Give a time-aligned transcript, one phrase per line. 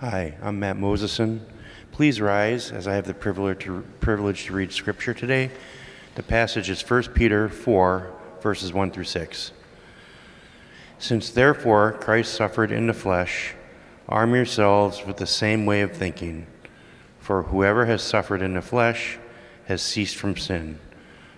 [0.00, 1.40] Hi, I'm Matt Moseson.
[1.90, 5.50] Please rise as I have the privilege to, privilege to read Scripture today.
[6.16, 8.12] The passage is 1 Peter 4,
[8.42, 9.52] verses 1 through 6.
[10.98, 13.54] Since therefore Christ suffered in the flesh,
[14.06, 16.46] arm yourselves with the same way of thinking.
[17.18, 19.16] For whoever has suffered in the flesh
[19.64, 20.78] has ceased from sin,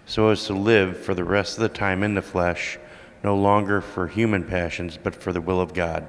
[0.04, 2.76] so as to live for the rest of the time in the flesh,
[3.22, 6.08] no longer for human passions, but for the will of God.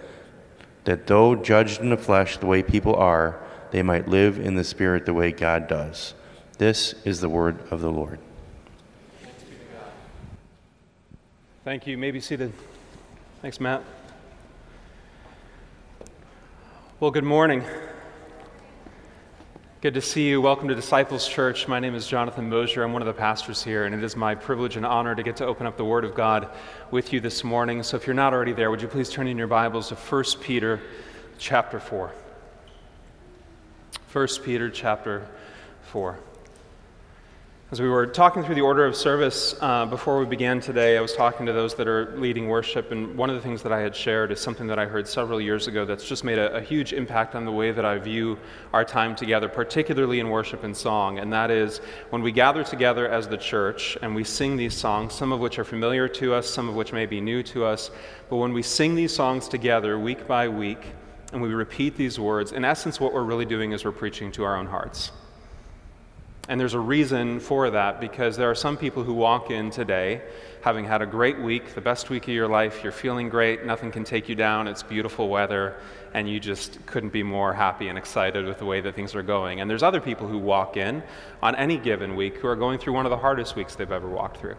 [0.85, 3.39] that though judged in the flesh the way people are,
[3.71, 6.13] they might live in the spirit the way God does.
[6.57, 8.19] This is the word of the Lord.
[11.63, 11.91] Thank you.
[11.91, 12.51] you may be seated.
[13.41, 13.83] Thanks, Matt.
[16.99, 17.63] Well, good morning.
[19.81, 20.41] Good to see you.
[20.41, 21.67] Welcome to Disciples Church.
[21.67, 22.83] My name is Jonathan Mosier.
[22.83, 25.37] I'm one of the pastors here, and it is my privilege and honor to get
[25.37, 26.49] to open up the Word of God
[26.91, 27.81] with you this morning.
[27.81, 30.23] So if you're not already there, would you please turn in your Bibles to 1
[30.39, 30.79] Peter
[31.39, 32.11] chapter 4.
[34.13, 35.27] 1 Peter chapter
[35.85, 36.19] 4.
[37.71, 41.01] As we were talking through the order of service uh, before we began today, I
[41.01, 43.79] was talking to those that are leading worship, and one of the things that I
[43.79, 46.59] had shared is something that I heard several years ago that's just made a, a,
[46.59, 48.37] huge impact on the way that I view
[48.73, 51.19] our time together, particularly in worship and song.
[51.19, 51.77] And that is
[52.09, 55.57] when we gather together as the church and we sing these songs, some of which
[55.57, 57.89] are familiar to us, some of which may be new to us,
[58.29, 60.87] but when we sing these songs together week by week
[61.31, 64.43] and we repeat these words, in essence, what we're really doing is we're preaching to
[64.43, 65.13] our own hearts.
[66.51, 70.21] And there's a reason for that because there are some people who walk in today
[70.59, 73.89] having had a great week, the best week of your life, you're feeling great, nothing
[73.89, 75.77] can take you down, it's beautiful weather,
[76.13, 79.23] and you just couldn't be more happy and excited with the way that things are
[79.23, 79.61] going.
[79.61, 81.01] And there's other people who walk in
[81.41, 84.09] on any given week who are going through one of the hardest weeks they've ever
[84.09, 84.57] walked through.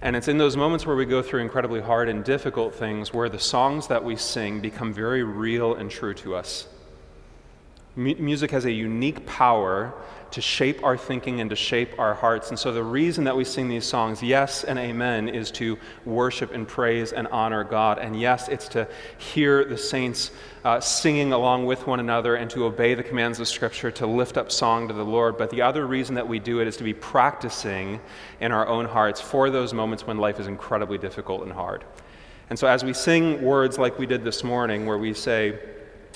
[0.00, 3.28] And it's in those moments where we go through incredibly hard and difficult things where
[3.28, 6.68] the songs that we sing become very real and true to us.
[7.96, 9.92] M- music has a unique power
[10.32, 12.50] to shape our thinking and to shape our hearts.
[12.50, 16.52] And so, the reason that we sing these songs, yes and amen, is to worship
[16.52, 17.98] and praise and honor God.
[17.98, 20.30] And yes, it's to hear the saints
[20.64, 24.36] uh, singing along with one another and to obey the commands of Scripture, to lift
[24.36, 25.38] up song to the Lord.
[25.38, 28.00] But the other reason that we do it is to be practicing
[28.40, 31.84] in our own hearts for those moments when life is incredibly difficult and hard.
[32.50, 35.58] And so, as we sing words like we did this morning, where we say,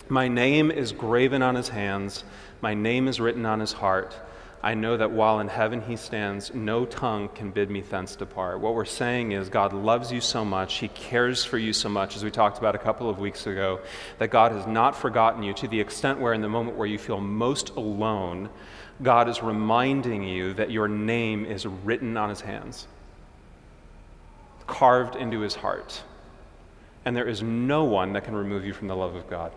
[0.08, 2.24] My name is graven on his hands,
[2.60, 4.14] my name is written on his heart.
[4.62, 8.60] I know that while in heaven he stands, no tongue can bid me thence depart.
[8.60, 12.16] What we're saying is God loves you so much, he cares for you so much,
[12.16, 13.80] as we talked about a couple of weeks ago,
[14.18, 16.98] that God has not forgotten you to the extent where, in the moment where you
[16.98, 18.48] feel most alone,
[19.02, 22.86] God is reminding you that your name is written on his hands,
[24.66, 26.02] carved into his heart.
[27.04, 29.52] And there is no one that can remove you from the love of God.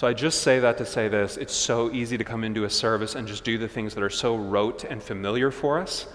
[0.00, 2.70] So I just say that to say this it's so easy to come into a
[2.70, 6.06] service and just do the things that are so rote and familiar for us,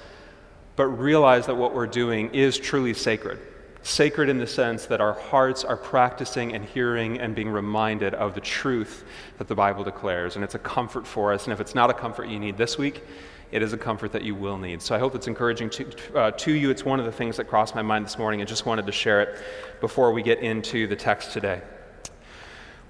[0.76, 3.38] but realize that what we're doing is truly sacred.
[3.84, 8.34] Sacred in the sense that our hearts are practicing and hearing and being reminded of
[8.34, 9.06] the truth
[9.38, 10.34] that the Bible declares.
[10.34, 11.44] And it's a comfort for us.
[11.44, 13.04] And if it's not a comfort you need this week,
[13.52, 14.82] it is a comfort that you will need.
[14.82, 16.72] So I hope it's encouraging to, uh, to you.
[16.72, 18.42] It's one of the things that crossed my mind this morning.
[18.42, 19.44] I just wanted to share it
[19.80, 21.62] before we get into the text today.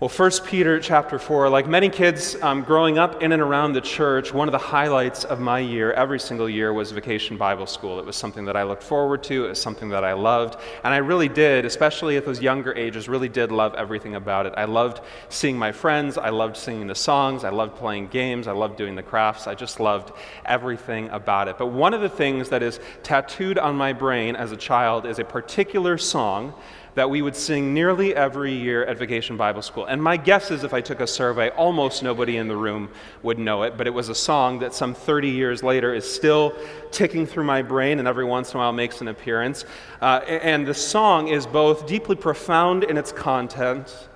[0.02, 3.80] Well, 1 Peter chapter 4, like many kids um, growing up in and around the
[3.80, 7.98] church, one of the highlights of my year, every single year, was Vacation Bible School.
[7.98, 10.60] It was something that I looked forward to, it was something that I loved.
[10.84, 14.54] And I really did, especially at those younger ages, really did love everything about it.
[14.58, 15.00] I loved
[15.30, 18.96] seeing my friends, I loved singing the songs, I loved playing games, I loved doing
[18.96, 20.12] the crafts, I just loved
[20.46, 21.58] everything about it.
[21.58, 25.20] But one of the things that is tattooed on my brain as a child is
[25.20, 26.54] a particular song
[26.96, 29.86] that we would sing nearly every year at Vacation Bible School.
[29.86, 32.90] And my guess is if I took a survey, almost nobody in the room
[33.22, 36.56] would know it, but it was a song that some 30 years later is still
[36.92, 39.66] ticking through my brain and every once in a while makes an appearance.
[40.02, 44.08] Uh, and the song is both deeply profound in its content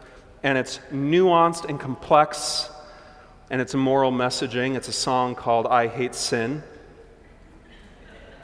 [0.42, 2.70] and it's nuanced and complex
[3.50, 4.76] and it's a moral messaging.
[4.76, 6.64] It's a song called I Hate Sin.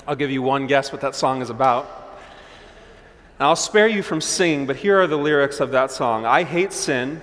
[0.05, 2.04] I'll give you one guess what that song is about.
[3.39, 6.71] I'll spare you from singing, but here are the lyrics of that song I hate
[6.71, 7.21] sin,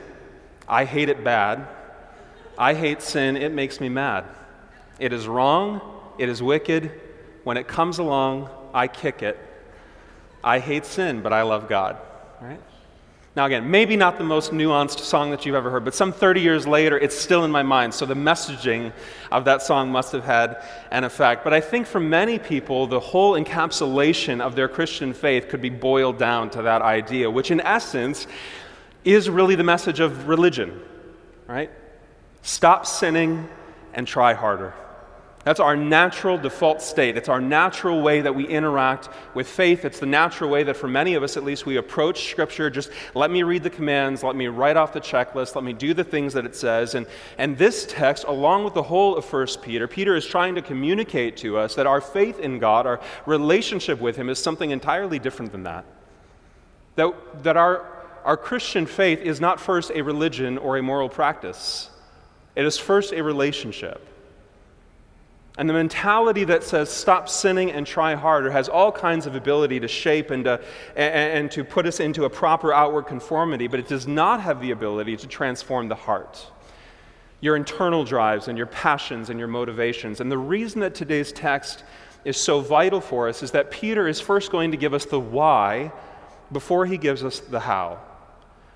[0.68, 1.66] I hate it bad.
[2.58, 4.24] I hate sin, it makes me mad.
[4.98, 5.80] It is wrong,
[6.18, 6.92] it is wicked.
[7.44, 9.38] When it comes along, I kick it.
[10.44, 11.96] I hate sin, but I love God.
[12.40, 12.60] Right?
[13.34, 16.42] Now, again, maybe not the most nuanced song that you've ever heard, but some 30
[16.42, 17.94] years later, it's still in my mind.
[17.94, 18.92] So the messaging
[19.30, 21.42] of that song must have had an effect.
[21.42, 25.70] But I think for many people, the whole encapsulation of their Christian faith could be
[25.70, 28.26] boiled down to that idea, which in essence
[29.02, 30.78] is really the message of religion,
[31.46, 31.70] right?
[32.42, 33.48] Stop sinning
[33.94, 34.74] and try harder.
[35.44, 37.16] That's our natural default state.
[37.16, 39.84] It's our natural way that we interact with faith.
[39.84, 42.70] It's the natural way that, for many of us at least, we approach Scripture.
[42.70, 45.94] Just let me read the commands, let me write off the checklist, let me do
[45.94, 46.94] the things that it says.
[46.94, 47.06] And,
[47.38, 51.36] and this text, along with the whole of 1 Peter, Peter is trying to communicate
[51.38, 55.50] to us that our faith in God, our relationship with Him, is something entirely different
[55.50, 55.84] than that.
[56.94, 57.84] That, that our,
[58.24, 61.90] our Christian faith is not first a religion or a moral practice,
[62.54, 64.06] it is first a relationship.
[65.58, 69.80] And the mentality that says stop sinning and try harder has all kinds of ability
[69.80, 70.64] to shape and uh, to,
[70.96, 74.60] and, and to put us into a proper outward conformity, but it does not have
[74.62, 76.46] the ability to transform the heart,
[77.40, 80.20] your internal drives and your passions and your motivations.
[80.20, 81.84] And the reason that today's text
[82.24, 85.20] is so vital for us is that Peter is first going to give us the
[85.20, 85.92] why
[86.50, 87.98] before he gives us the how.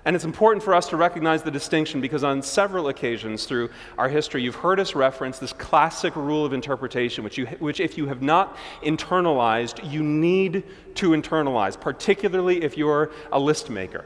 [0.07, 4.07] And it's important for us to recognize the distinction because on several occasions through our
[4.07, 8.05] history, you've heard us reference this classic rule of interpretation, which, you, which if you
[8.05, 10.63] have not internalized, you need
[10.95, 14.05] to internalize, particularly if you're a list maker.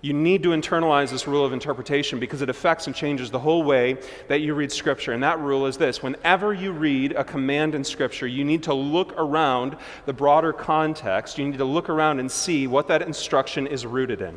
[0.00, 3.62] You need to internalize this rule of interpretation because it affects and changes the whole
[3.62, 3.96] way
[4.26, 5.12] that you read Scripture.
[5.12, 8.74] And that rule is this whenever you read a command in Scripture, you need to
[8.74, 11.38] look around the broader context.
[11.38, 14.36] You need to look around and see what that instruction is rooted in.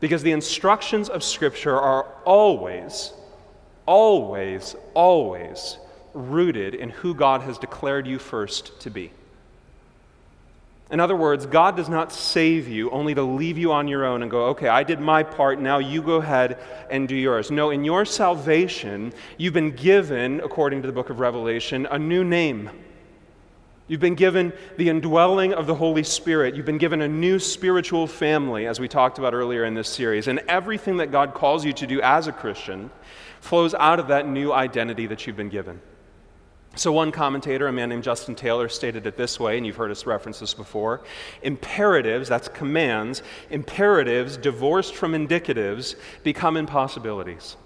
[0.00, 3.12] Because the instructions of Scripture are always,
[3.86, 5.78] always, always
[6.12, 9.12] rooted in who God has declared you first to be.
[10.90, 14.22] In other words, God does not save you only to leave you on your own
[14.22, 16.58] and go, okay, I did my part, now you go ahead
[16.90, 17.50] and do yours.
[17.50, 22.22] No, in your salvation, you've been given, according to the book of Revelation, a new
[22.22, 22.70] name.
[23.88, 26.56] You've been given the indwelling of the Holy Spirit.
[26.56, 30.26] You've been given a new spiritual family, as we talked about earlier in this series.
[30.26, 32.90] And everything that God calls you to do as a Christian
[33.40, 35.80] flows out of that new identity that you've been given.
[36.74, 39.90] So, one commentator, a man named Justin Taylor, stated it this way, and you've heard
[39.90, 41.02] us reference this before
[41.42, 47.56] imperatives, that's commands, imperatives divorced from indicatives become impossibilities.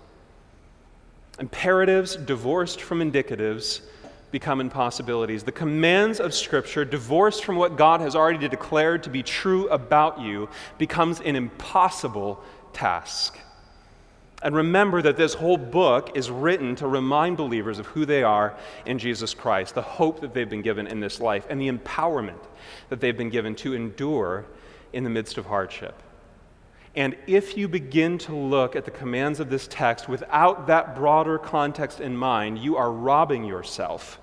[1.40, 3.80] Imperatives divorced from indicatives
[4.30, 5.42] become impossibilities.
[5.42, 10.20] The commands of Scripture, divorced from what God has already declared to be true about
[10.20, 10.48] you,
[10.78, 12.42] becomes an impossible
[12.72, 13.38] task.
[14.42, 18.56] And remember that this whole book is written to remind believers of who they are
[18.86, 22.40] in Jesus Christ, the hope that they've been given in this life, and the empowerment
[22.88, 24.46] that they've been given to endure
[24.92, 26.02] in the midst of hardship.
[26.96, 31.38] And if you begin to look at the commands of this text without that broader
[31.38, 34.19] context in mind, you are robbing yourself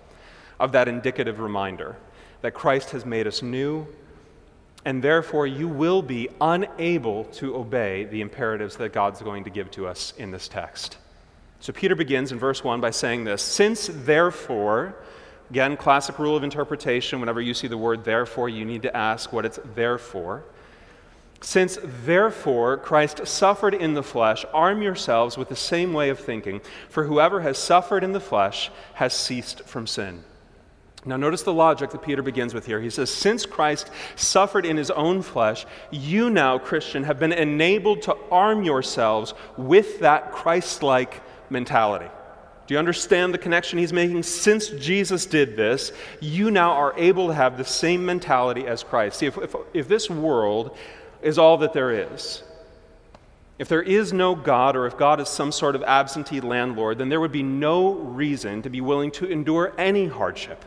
[0.59, 1.95] of that indicative reminder
[2.42, 3.88] that Christ has made us new,
[4.86, 9.71] and therefore you will be unable to obey the imperatives that God's going to give
[9.71, 10.98] to us in this text.
[11.60, 14.96] So Peter begins in verse 1 by saying this Since therefore,
[15.50, 19.34] again, classic rule of interpretation, whenever you see the word therefore, you need to ask
[19.34, 20.43] what it's there for.
[21.41, 26.62] Since therefore Christ suffered in the flesh, arm yourselves with the same way of thinking,
[26.89, 30.24] for whoever has suffered in the flesh has ceased from sin.
[31.07, 32.81] Now, notice the logic that Peter begins with here.
[32.81, 38.01] He says, Since Christ suffered in his own flesh, you now, Christian, have been enabled
[38.03, 42.09] to arm yourselves with that Christ like mentality.
[42.67, 44.21] Do you understand the connection he's making?
[44.23, 49.19] Since Jesus did this, you now are able to have the same mentality as Christ.
[49.19, 50.75] See, if, if, if this world
[51.21, 52.43] is all that there is.
[53.57, 57.07] If there is no God, or if God is some sort of absentee landlord, then
[57.07, 60.65] there would be no reason to be willing to endure any hardship.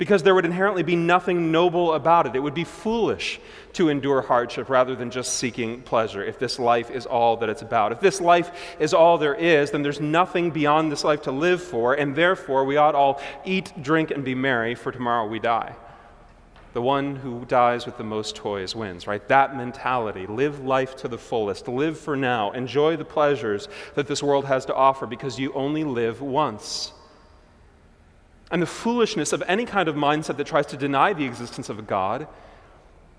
[0.00, 2.34] Because there would inherently be nothing noble about it.
[2.34, 3.38] It would be foolish
[3.74, 7.60] to endure hardship rather than just seeking pleasure if this life is all that it's
[7.60, 7.92] about.
[7.92, 11.62] If this life is all there is, then there's nothing beyond this life to live
[11.62, 15.76] for, and therefore we ought all eat, drink, and be merry, for tomorrow we die
[16.72, 19.26] the one who dies with the most toys wins, right?
[19.26, 20.26] That mentality.
[20.28, 21.66] Live life to the fullest.
[21.66, 22.52] Live for now.
[22.52, 26.92] Enjoy the pleasures that this world has to offer because you only live once.
[28.50, 31.78] And the foolishness of any kind of mindset that tries to deny the existence of
[31.78, 32.26] a God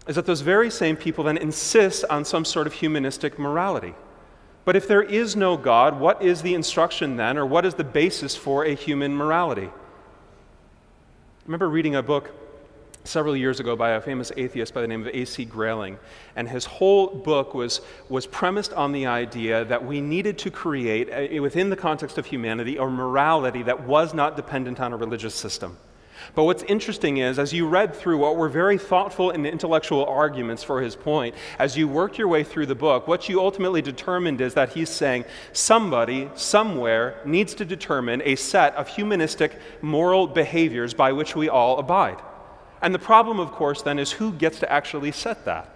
[0.07, 3.93] is that those very same people then insist on some sort of humanistic morality.
[4.65, 7.83] But if there is no God, what is the instruction then, or what is the
[7.83, 9.67] basis for a human morality?
[9.67, 9.71] I
[11.45, 12.31] remember reading a book
[13.03, 15.46] several years ago by a famous atheist by the name of A.C.
[15.46, 15.98] Grayling.
[16.36, 21.10] And his whole book was, was premised on the idea that we needed to create,
[21.12, 25.36] uh, within the context of humanity, a morality that was not dependent on a religious
[25.36, 25.77] system.
[26.36, 30.63] But what's interesting is, as you read through what were very thoughtful and intellectual arguments
[30.63, 34.39] for his point, as you worked your way through the book, what you ultimately determined
[34.39, 40.93] is that he's saying somebody, somewhere, needs to determine a set of humanistic moral behaviors
[40.93, 42.22] by which we all abide.
[42.81, 45.69] And the problem, of course, then is who gets to actually set that?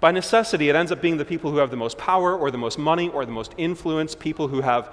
[0.00, 2.58] By necessity, it ends up being the people who have the most power or the
[2.58, 4.92] most money or the most influence, people who have,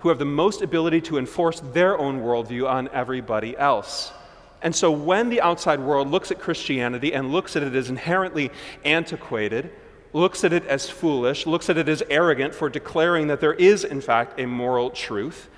[0.00, 4.12] who have the most ability to enforce their own worldview on everybody else.
[4.60, 8.50] And so when the outside world looks at Christianity and looks at it as inherently
[8.84, 9.70] antiquated,
[10.12, 13.84] looks at it as foolish, looks at it as arrogant for declaring that there is,
[13.84, 15.48] in fact, a moral truth,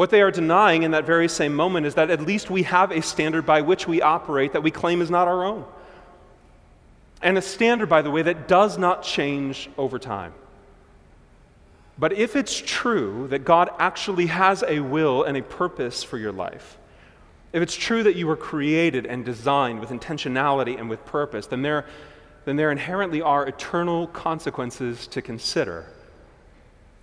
[0.00, 2.90] what they are denying in that very same moment is that at least we have
[2.90, 5.62] a standard by which we operate that we claim is not our own.
[7.20, 10.32] And a standard, by the way, that does not change over time.
[11.98, 16.32] But if it's true that God actually has a will and a purpose for your
[16.32, 16.78] life,
[17.52, 21.60] if it's true that you were created and designed with intentionality and with purpose, then
[21.60, 21.84] there,
[22.46, 25.84] then there inherently are eternal consequences to consider.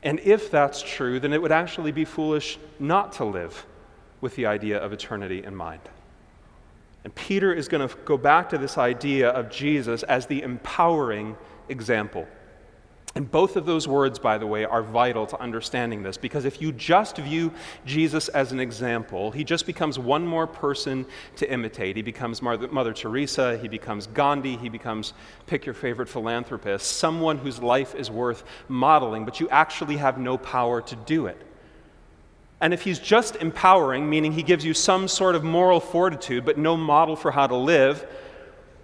[0.03, 3.65] And if that's true, then it would actually be foolish not to live
[4.21, 5.81] with the idea of eternity in mind.
[7.03, 11.37] And Peter is going to go back to this idea of Jesus as the empowering
[11.69, 12.27] example.
[13.17, 16.61] And both of those words, by the way, are vital to understanding this because if
[16.61, 17.51] you just view
[17.83, 21.03] Jesus as an example, he just becomes one more person
[21.37, 21.95] to imitate.
[21.95, 25.13] He becomes Mother Teresa, he becomes Gandhi, he becomes,
[25.47, 30.37] pick your favorite philanthropist, someone whose life is worth modeling, but you actually have no
[30.37, 31.41] power to do it.
[32.61, 36.59] And if he's just empowering, meaning he gives you some sort of moral fortitude, but
[36.59, 38.05] no model for how to live,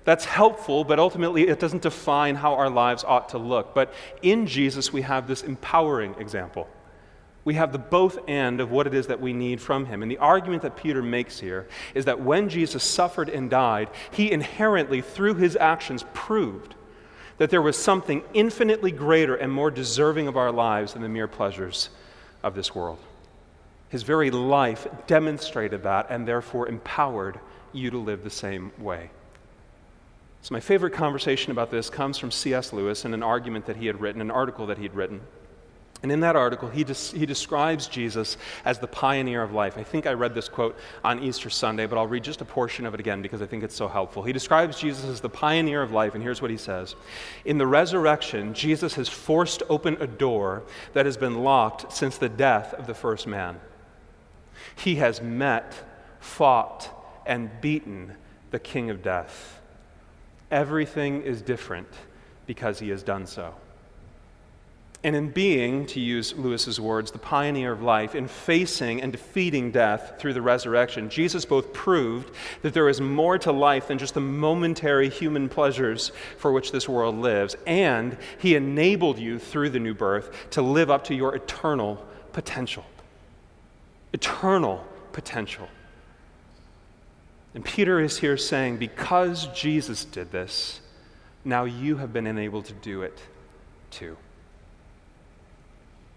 [0.03, 3.73] that's helpful, but ultimately it doesn't define how our lives ought to look.
[3.73, 6.67] But in Jesus, we have this empowering example.
[7.45, 10.01] We have the both end of what it is that we need from him.
[10.01, 14.31] And the argument that Peter makes here is that when Jesus suffered and died, he
[14.31, 16.75] inherently, through his actions, proved
[17.37, 21.27] that there was something infinitely greater and more deserving of our lives than the mere
[21.27, 21.89] pleasures
[22.43, 22.99] of this world.
[23.89, 27.39] His very life demonstrated that and therefore empowered
[27.73, 29.09] you to live the same way.
[30.43, 32.73] So, my favorite conversation about this comes from C.S.
[32.73, 35.21] Lewis in an argument that he had written, an article that he'd written.
[36.01, 38.35] And in that article, he, des- he describes Jesus
[38.65, 39.77] as the pioneer of life.
[39.77, 42.85] I think I read this quote on Easter Sunday, but I'll read just a portion
[42.85, 44.21] of it again because I think it's so helpful.
[44.21, 46.97] He describes Jesus as the pioneer of life, and here's what he says
[47.45, 52.27] In the resurrection, Jesus has forced open a door that has been locked since the
[52.27, 53.61] death of the first man.
[54.75, 55.73] He has met,
[56.19, 56.89] fought,
[57.25, 58.15] and beaten
[58.51, 59.61] the king of death.
[60.53, 61.87] Everything is different
[62.45, 63.55] because he has done so.
[65.03, 69.71] And in being, to use Lewis's words, the pioneer of life, in facing and defeating
[69.71, 74.13] death through the resurrection, Jesus both proved that there is more to life than just
[74.13, 79.79] the momentary human pleasures for which this world lives, and he enabled you through the
[79.79, 82.85] new birth to live up to your eternal potential.
[84.13, 85.67] Eternal potential.
[87.53, 90.81] And Peter is here saying, because Jesus did this,
[91.45, 93.19] now you have been enabled to do it
[93.91, 94.17] too.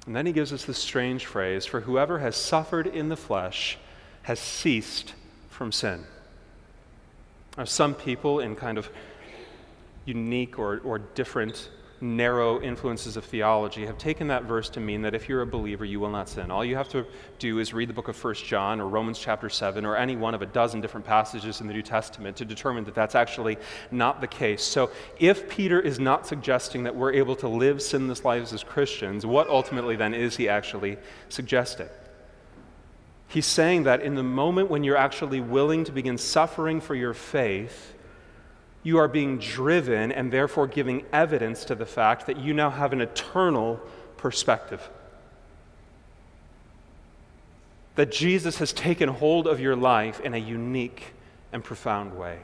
[0.06, 3.76] And then he gives us this strange phrase for whoever has suffered in the flesh
[4.22, 5.14] has ceased
[5.50, 6.04] from sin.
[7.58, 8.88] Now, some people in kind of
[10.04, 15.14] unique or, or different narrow influences of theology have taken that verse to mean that
[15.14, 16.50] if you're a believer, you will not sin.
[16.50, 17.06] All you have to
[17.38, 20.34] do is read the book of 1 John or Romans chapter 7 or any one
[20.34, 23.56] of a dozen different passages in the New Testament to determine that that's actually
[23.90, 24.62] not the case.
[24.62, 29.24] So if Peter is not suggesting that we're able to live sinless lives as Christians,
[29.24, 30.98] what ultimately then is he actually
[31.28, 31.88] suggesting?
[33.28, 37.14] He's saying that in the moment when you're actually willing to begin suffering for your
[37.14, 37.94] faith,
[38.86, 42.92] you are being driven and therefore giving evidence to the fact that you now have
[42.92, 43.80] an eternal
[44.16, 44.88] perspective.
[47.96, 51.14] That Jesus has taken hold of your life in a unique
[51.52, 52.38] and profound way.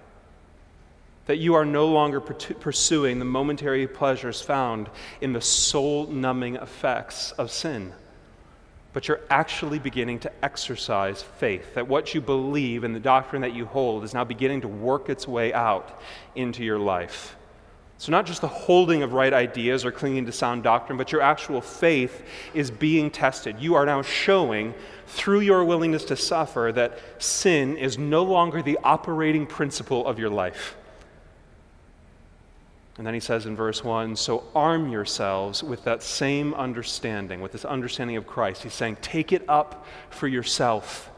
[1.27, 7.31] That you are no longer pursuing the momentary pleasures found in the soul numbing effects
[7.33, 7.93] of sin
[8.93, 11.75] but you're actually beginning to exercise faith.
[11.75, 15.09] That what you believe and the doctrine that you hold is now beginning to work
[15.09, 16.01] its way out
[16.35, 17.37] into your life.
[18.03, 21.21] So, not just the holding of right ideas or clinging to sound doctrine, but your
[21.21, 23.61] actual faith is being tested.
[23.61, 24.75] You are now showing,
[25.07, 30.31] through your willingness to suffer, that sin is no longer the operating principle of your
[30.31, 30.75] life.
[33.03, 37.51] And then he says in verse 1 So arm yourselves with that same understanding, with
[37.51, 38.63] this understanding of Christ.
[38.63, 41.11] He's saying, Take it up for yourself.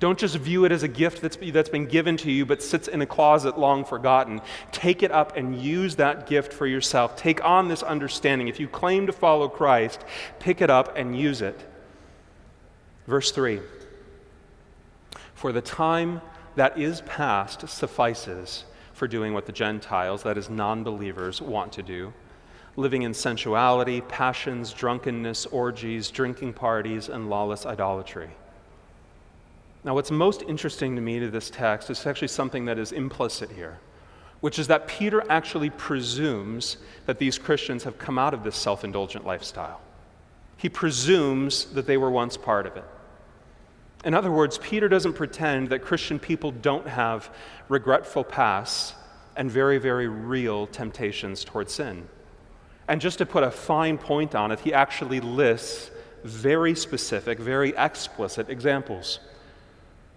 [0.00, 2.88] Don't just view it as a gift that's, that's been given to you but sits
[2.88, 4.40] in a closet long forgotten.
[4.72, 7.14] Take it up and use that gift for yourself.
[7.14, 8.48] Take on this understanding.
[8.48, 10.02] If you claim to follow Christ,
[10.38, 11.60] pick it up and use it.
[13.06, 13.60] Verse 3
[15.34, 16.22] For the time
[16.54, 18.64] that is past suffices
[18.96, 22.12] for doing what the Gentiles, that is, non believers, want to do
[22.76, 28.28] living in sensuality, passions, drunkenness, orgies, drinking parties, and lawless idolatry.
[29.82, 33.50] Now, what's most interesting to me to this text is actually something that is implicit
[33.50, 33.78] here,
[34.40, 36.76] which is that Peter actually presumes
[37.06, 39.80] that these Christians have come out of this self indulgent lifestyle.
[40.58, 42.84] He presumes that they were once part of it.
[44.04, 47.30] In other words, Peter doesn't pretend that Christian people don't have
[47.68, 48.94] regretful pasts
[49.36, 52.08] and very, very real temptations toward sin.
[52.88, 55.90] And just to put a fine point on it, he actually lists
[56.24, 59.18] very specific, very explicit examples.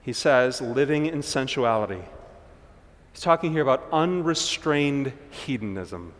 [0.01, 2.01] He says, living in sensuality.
[3.12, 6.13] He's talking here about unrestrained hedonism.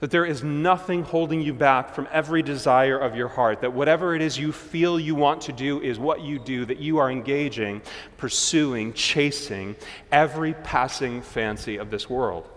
[0.00, 3.60] That there is nothing holding you back from every desire of your heart.
[3.60, 6.64] That whatever it is you feel you want to do is what you do.
[6.64, 7.82] That you are engaging,
[8.16, 9.76] pursuing, chasing
[10.10, 12.48] every passing fancy of this world.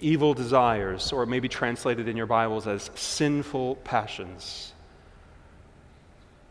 [0.00, 4.73] Evil desires, or maybe translated in your Bibles as sinful passions.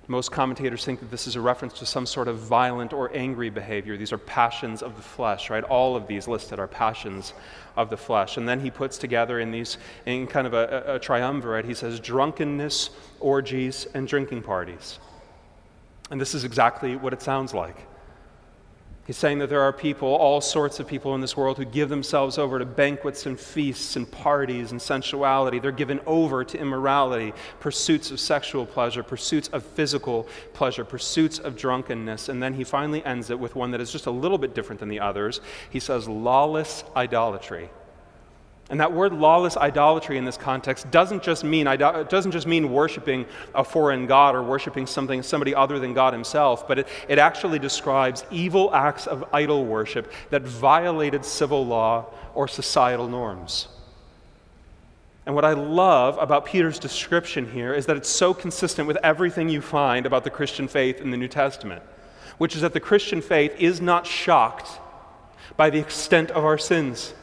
[0.07, 3.49] Most commentators think that this is a reference to some sort of violent or angry
[3.49, 3.95] behavior.
[3.95, 5.63] These are passions of the flesh, right?
[5.63, 7.33] All of these listed are passions
[7.77, 8.35] of the flesh.
[8.35, 12.01] And then he puts together in these, in kind of a, a triumvirate, he says
[12.01, 12.89] drunkenness,
[13.21, 14.99] orgies, and drinking parties.
[16.11, 17.87] And this is exactly what it sounds like.
[19.05, 21.89] He's saying that there are people, all sorts of people in this world, who give
[21.89, 25.59] themselves over to banquets and feasts and parties and sensuality.
[25.59, 31.57] They're given over to immorality, pursuits of sexual pleasure, pursuits of physical pleasure, pursuits of
[31.57, 32.29] drunkenness.
[32.29, 34.79] And then he finally ends it with one that is just a little bit different
[34.79, 35.41] than the others.
[35.69, 37.71] He says, lawless idolatry.
[38.69, 43.25] And that word lawless idolatry in this context doesn't just mean, doesn't just mean worshiping
[43.53, 47.59] a foreign god or worshiping something, somebody other than God himself, but it, it actually
[47.59, 53.67] describes evil acts of idol worship that violated civil law or societal norms.
[55.25, 59.49] And what I love about Peter's description here is that it's so consistent with everything
[59.49, 61.83] you find about the Christian faith in the New Testament,
[62.37, 64.69] which is that the Christian faith is not shocked
[65.57, 67.13] by the extent of our sins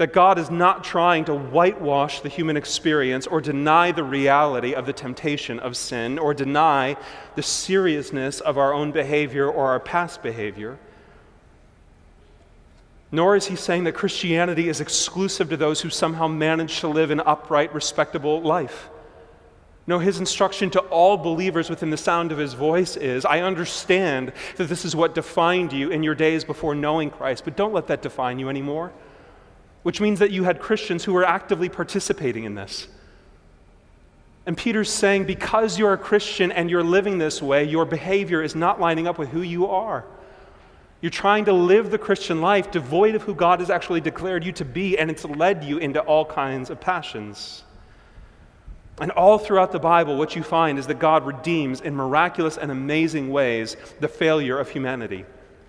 [0.00, 4.86] that God is not trying to whitewash the human experience or deny the reality of
[4.86, 6.96] the temptation of sin or deny
[7.34, 10.78] the seriousness of our own behavior or our past behavior.
[13.12, 17.10] Nor is he saying that Christianity is exclusive to those who somehow manage to live
[17.10, 18.88] an upright, respectable life.
[19.86, 24.32] No, his instruction to all believers within the sound of his voice is I understand
[24.56, 27.88] that this is what defined you in your days before knowing Christ, but don't let
[27.88, 28.92] that define you anymore
[29.82, 32.88] which means that you had Christians who were actively participating in this.
[34.46, 38.54] And Peter's saying, because you're a Christian and you're living this way, your behavior is
[38.54, 40.04] not lining up with who you are.
[41.00, 44.52] You're trying to live the Christian life devoid of who God has actually declared you
[44.52, 47.64] to be, and it's led you into all kinds of passions.
[49.00, 52.70] And all throughout the Bible, what you find is that God redeems in miraculous and
[52.70, 55.24] amazing ways the failure of humanity,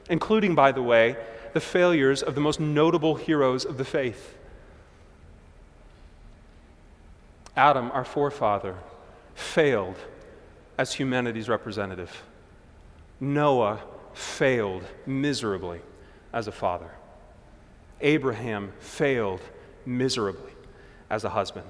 [0.10, 1.15] including, by the way,
[1.53, 4.35] the failures of the most notable heroes of the faith.
[7.55, 8.75] Adam, our forefather,
[9.35, 9.97] failed
[10.77, 12.23] as humanity's representative.
[13.19, 13.79] Noah
[14.13, 15.81] failed miserably
[16.33, 16.91] as a father.
[18.01, 19.41] Abraham failed
[19.85, 20.51] miserably
[21.09, 21.67] as a husband.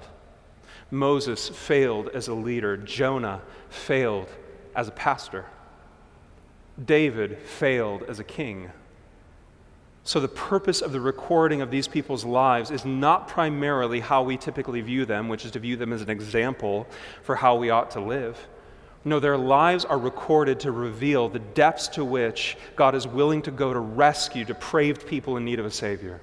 [0.92, 2.78] Moses failed as a leader.
[2.78, 4.30] Jonah failed
[4.76, 5.46] as a pastor.
[6.84, 8.70] David failed as a king.
[10.04, 14.36] So, the purpose of the recording of these people's lives is not primarily how we
[14.36, 16.88] typically view them, which is to view them as an example
[17.22, 18.48] for how we ought to live.
[19.04, 23.52] No, their lives are recorded to reveal the depths to which God is willing to
[23.52, 26.22] go to rescue depraved people in need of a Savior.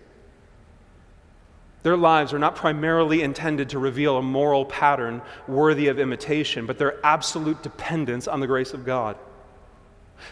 [1.84, 6.78] Their lives are not primarily intended to reveal a moral pattern worthy of imitation, but
[6.78, 9.16] their absolute dependence on the grace of God.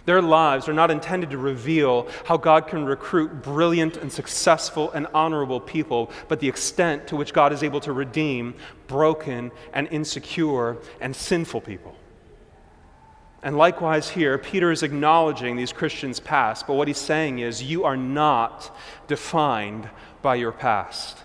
[0.05, 5.07] Their lives are not intended to reveal how God can recruit brilliant and successful and
[5.15, 8.55] honorable people, but the extent to which God is able to redeem
[8.87, 11.97] broken and insecure and sinful people.
[13.43, 17.85] And likewise, here, Peter is acknowledging these Christians' past, but what he's saying is, you
[17.85, 19.89] are not defined
[20.21, 21.19] by your past.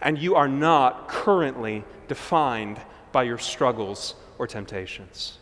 [0.00, 5.38] And you are not currently defined by your struggles or temptations.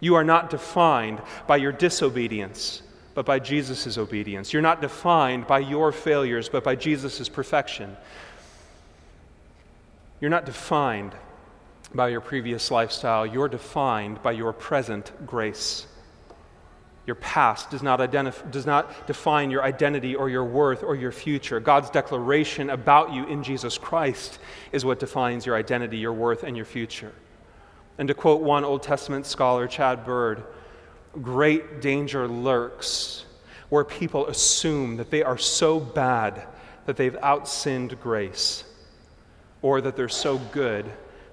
[0.00, 2.82] You are not defined by your disobedience,
[3.14, 4.52] but by Jesus' obedience.
[4.52, 7.96] You're not defined by your failures, but by Jesus' perfection.
[10.20, 11.14] You're not defined
[11.94, 13.26] by your previous lifestyle.
[13.26, 15.86] You're defined by your present grace.
[17.06, 21.10] Your past does not, identif- does not define your identity or your worth or your
[21.10, 21.58] future.
[21.58, 24.38] God's declaration about you in Jesus Christ
[24.72, 27.12] is what defines your identity, your worth, and your future.
[27.98, 30.44] And to quote one Old Testament scholar, Chad Bird,
[31.20, 33.24] great danger lurks
[33.68, 36.46] where people assume that they are so bad
[36.86, 38.64] that they've outsinned grace,
[39.60, 40.86] or that they're so good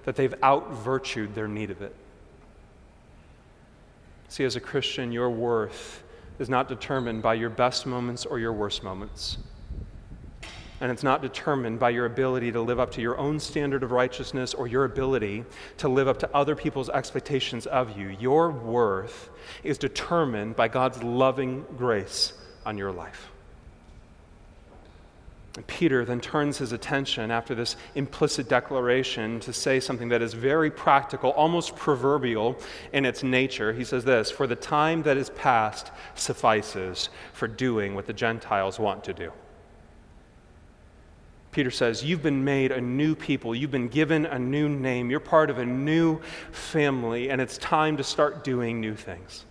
[0.04, 1.94] that they've out virtued their need of it.
[4.28, 6.02] See, as a Christian, your worth
[6.38, 9.38] is not determined by your best moments or your worst moments
[10.80, 13.92] and it's not determined by your ability to live up to your own standard of
[13.92, 15.44] righteousness or your ability
[15.78, 18.08] to live up to other people's expectations of you.
[18.20, 19.30] Your worth
[19.64, 22.34] is determined by God's loving grace
[22.66, 23.30] on your life.
[25.56, 30.34] And Peter then turns his attention after this implicit declaration to say something that is
[30.34, 32.58] very practical, almost proverbial
[32.92, 33.72] in its nature.
[33.72, 38.78] He says this For the time that is past suffices for doing what the Gentiles
[38.78, 39.32] want to do.
[41.56, 43.54] Peter says, You've been made a new people.
[43.54, 45.08] You've been given a new name.
[45.08, 46.20] You're part of a new
[46.52, 49.46] family, and it's time to start doing new things.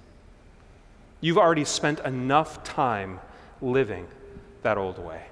[1.19, 3.19] You've already spent enough time
[3.59, 4.05] living
[4.61, 5.23] that old way.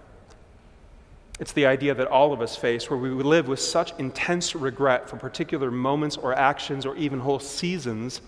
[1.40, 5.08] It's the idea that all of us face where we live with such intense regret
[5.08, 8.20] for particular moments or actions or even whole seasons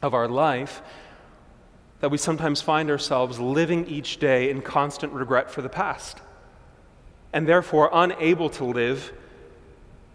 [0.00, 0.80] of our life
[1.98, 6.20] that we sometimes find ourselves living each day in constant regret for the past
[7.34, 9.12] and therefore unable to live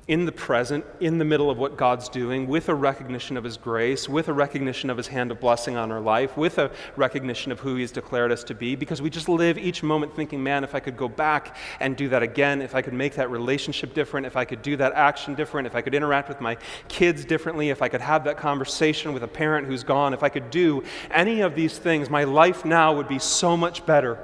[0.08, 3.58] in the present, in the middle of what God's doing, with a recognition of His
[3.58, 7.52] grace, with a recognition of His hand of blessing on our life, with a recognition
[7.52, 10.64] of who He's declared us to be, because we just live each moment thinking, man,
[10.64, 13.94] if I could go back and do that again, if I could make that relationship
[13.94, 17.24] different, if I could do that action different, if I could interact with my kids
[17.24, 20.50] differently, if I could have that conversation with a parent who's gone, if I could
[20.50, 24.18] do any of these things, my life now would be so much better.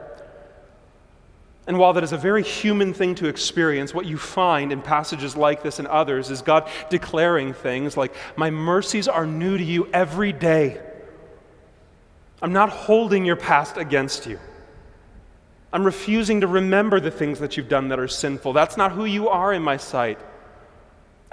[1.68, 5.36] And while that is a very human thing to experience, what you find in passages
[5.36, 9.88] like this and others is God declaring things like, My mercies are new to you
[9.92, 10.80] every day.
[12.42, 14.40] I'm not holding your past against you.
[15.74, 18.54] I'm refusing to remember the things that you've done that are sinful.
[18.54, 20.20] That's not who you are in my sight.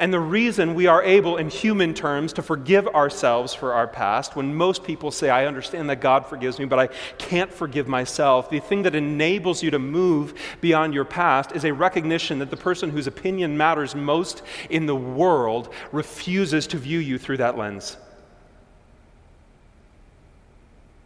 [0.03, 4.35] And the reason we are able, in human terms, to forgive ourselves for our past,
[4.35, 6.89] when most people say, I understand that God forgives me, but I
[7.19, 11.73] can't forgive myself, the thing that enables you to move beyond your past is a
[11.73, 17.17] recognition that the person whose opinion matters most in the world refuses to view you
[17.17, 17.97] through that lens.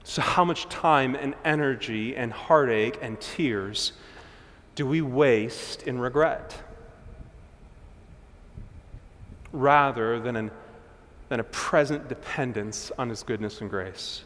[0.04, 3.92] So, how much time and energy and heartache and tears
[4.74, 6.65] do we waste in regret?
[9.56, 10.50] Rather than, an,
[11.28, 14.22] than a present dependence on his goodness and grace.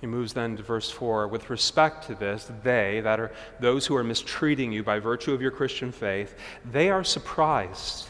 [0.00, 1.26] He moves then to verse 4.
[1.28, 5.40] With respect to this, they, that are those who are mistreating you by virtue of
[5.42, 6.36] your Christian faith,
[6.70, 8.08] they are surprised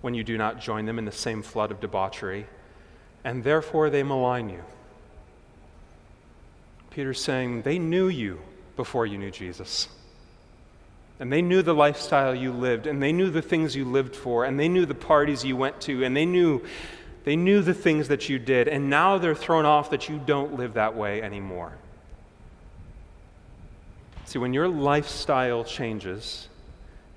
[0.00, 2.46] when you do not join them in the same flood of debauchery,
[3.24, 4.62] and therefore they malign you.
[6.90, 8.40] Peter's saying they knew you
[8.74, 9.88] before you knew Jesus.
[11.18, 14.44] And they knew the lifestyle you lived, and they knew the things you lived for,
[14.44, 16.62] and they knew the parties you went to, and they knew,
[17.24, 18.68] they knew the things that you did.
[18.68, 21.72] And now they're thrown off that you don't live that way anymore.
[24.26, 26.48] See, when your lifestyle changes,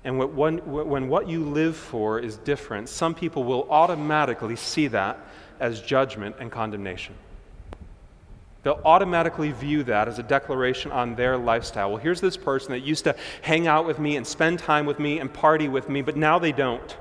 [0.02, 5.18] and when, when what you live for is different, some people will automatically see that
[5.58, 7.14] as judgment and condemnation.
[8.62, 11.92] They'll automatically view that as a declaration on their lifestyle.
[11.92, 14.98] Well, here's this person that used to hang out with me and spend time with
[14.98, 16.96] me and party with me, but now they don't.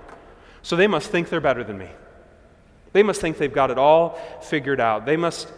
[0.61, 1.89] So they must think they're better than me.
[2.93, 5.05] They must think they've got it all figured out.
[5.05, 5.51] They must,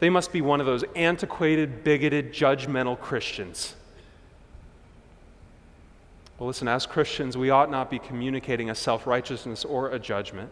[0.00, 3.76] they must be one of those antiquated, bigoted, judgmental Christians.
[6.38, 10.50] Well, listen, as Christians, we ought not be communicating a self righteousness or a judgment.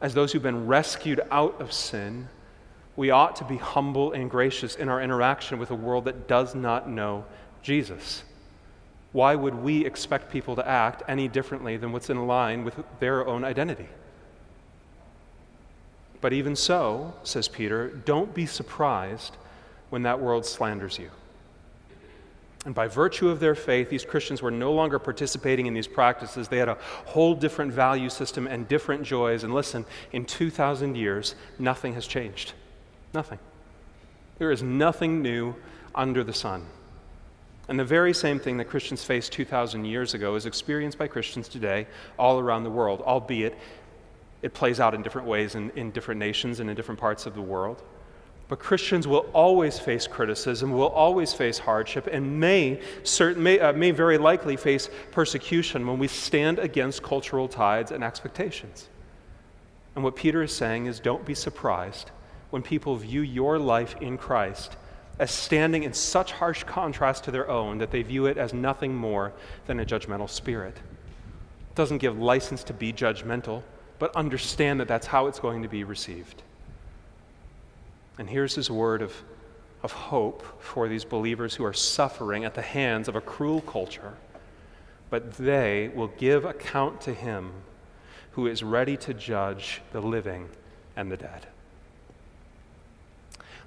[0.00, 2.28] as those who've been rescued out of sin,
[2.96, 6.54] we ought to be humble and gracious in our interaction with a world that does
[6.54, 7.24] not know
[7.62, 8.22] Jesus.
[9.12, 13.26] Why would we expect people to act any differently than what's in line with their
[13.26, 13.88] own identity?
[16.20, 19.36] But even so, says Peter, don't be surprised
[19.90, 21.10] when that world slanders you.
[22.64, 26.46] And by virtue of their faith, these Christians were no longer participating in these practices.
[26.46, 29.42] They had a whole different value system and different joys.
[29.42, 32.52] And listen, in 2,000 years, nothing has changed.
[33.14, 33.38] Nothing.
[34.38, 35.54] There is nothing new
[35.94, 36.66] under the sun.
[37.68, 41.48] And the very same thing that Christians faced 2,000 years ago is experienced by Christians
[41.48, 41.86] today
[42.18, 43.56] all around the world, albeit
[44.42, 47.34] it plays out in different ways in, in different nations and in different parts of
[47.34, 47.82] the world.
[48.48, 53.72] But Christians will always face criticism, will always face hardship, and may, certain, may, uh,
[53.72, 58.88] may very likely face persecution when we stand against cultural tides and expectations.
[59.94, 62.10] And what Peter is saying is don't be surprised
[62.52, 64.76] when people view your life in Christ
[65.18, 68.94] as standing in such harsh contrast to their own that they view it as nothing
[68.94, 69.32] more
[69.66, 70.76] than a judgmental spirit.
[70.76, 73.62] It doesn't give license to be judgmental,
[73.98, 76.42] but understand that that's how it's going to be received.
[78.18, 79.14] And here's his word of,
[79.82, 84.12] of hope for these believers who are suffering at the hands of a cruel culture.
[85.08, 87.52] But they will give account to him
[88.32, 90.50] who is ready to judge the living
[90.96, 91.46] and the dead.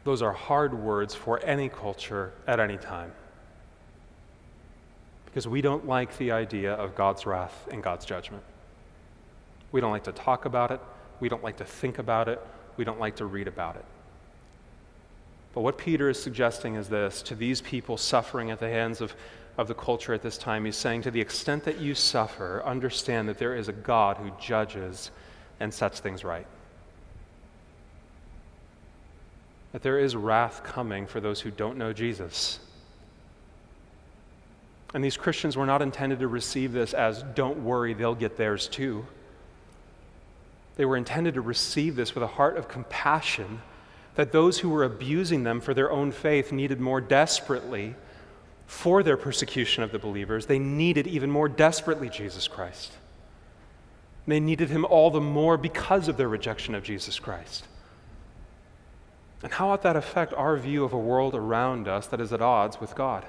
[0.05, 3.11] Those are hard words for any culture at any time.
[5.25, 8.43] Because we don't like the idea of God's wrath and God's judgment.
[9.71, 10.79] We don't like to talk about it.
[11.19, 12.39] We don't like to think about it.
[12.77, 13.85] We don't like to read about it.
[15.55, 19.15] But what Peter is suggesting is this to these people suffering at the hands of,
[19.57, 23.27] of the culture at this time, he's saying, to the extent that you suffer, understand
[23.27, 25.09] that there is a God who judges
[25.59, 26.45] and sets things right.
[29.75, 32.59] That there is wrath coming for those who don't know Jesus.
[34.93, 38.69] And these Christians were not intended to receive this as, don't worry, they'll get theirs
[38.69, 39.05] too.
[40.77, 43.61] They were intended to receive this with a heart of compassion
[44.15, 47.95] that those who were abusing them for their own faith needed more desperately
[48.67, 50.45] for their persecution of the believers.
[50.45, 52.93] They needed even more desperately Jesus Christ.
[54.25, 57.65] They needed him all the more because of their rejection of Jesus Christ.
[59.45, 62.41] And how ought that affect our view of a world around us that is at
[62.41, 63.23] odds with God?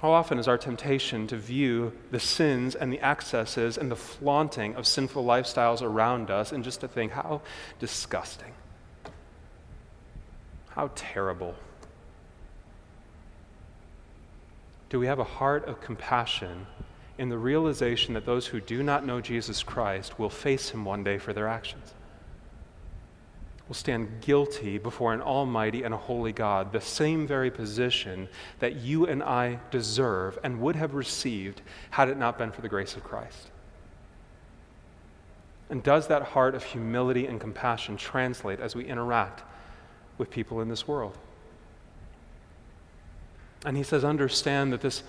[0.00, 4.74] How often is our temptation to view the sins and the excesses and the flaunting
[4.74, 7.42] of sinful lifestyles around us and just to think, how
[7.78, 8.52] disgusting,
[10.70, 11.54] how terrible?
[14.88, 16.66] Do we have a heart of compassion
[17.16, 21.04] in the realization that those who do not know Jesus Christ will face him one
[21.04, 21.94] day for their actions?
[23.70, 28.28] Will stand guilty before an almighty and a holy God, the same very position
[28.58, 32.68] that you and I deserve and would have received had it not been for the
[32.68, 33.52] grace of Christ.
[35.68, 39.44] And does that heart of humility and compassion translate as we interact
[40.18, 41.16] with people in this world?
[43.64, 45.04] And he says, understand that this,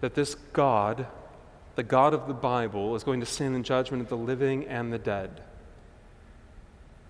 [0.00, 1.06] that this God,
[1.74, 4.90] the God of the Bible, is going to stand in judgment of the living and
[4.90, 5.42] the dead.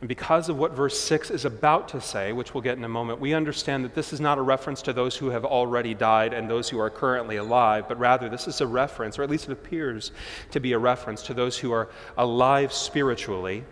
[0.00, 2.88] And because of what verse 6 is about to say, which we'll get in a
[2.88, 6.34] moment, we understand that this is not a reference to those who have already died
[6.34, 9.48] and those who are currently alive, but rather this is a reference, or at least
[9.48, 10.12] it appears
[10.50, 13.64] to be a reference, to those who are alive spiritually